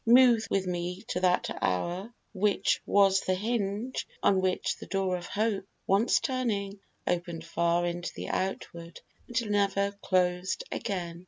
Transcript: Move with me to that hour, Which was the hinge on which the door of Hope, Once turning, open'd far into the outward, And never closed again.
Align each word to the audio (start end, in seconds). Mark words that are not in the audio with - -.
Move 0.07 0.47
with 0.49 0.65
me 0.65 0.99
to 1.03 1.19
that 1.19 1.47
hour, 1.61 2.11
Which 2.33 2.81
was 2.87 3.19
the 3.21 3.35
hinge 3.35 4.07
on 4.23 4.41
which 4.41 4.77
the 4.77 4.87
door 4.87 5.15
of 5.15 5.27
Hope, 5.27 5.67
Once 5.85 6.19
turning, 6.21 6.79
open'd 7.05 7.45
far 7.45 7.85
into 7.85 8.11
the 8.15 8.29
outward, 8.29 8.99
And 9.27 9.51
never 9.51 9.91
closed 10.01 10.63
again. 10.71 11.19